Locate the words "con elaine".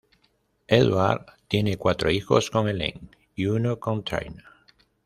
2.49-3.09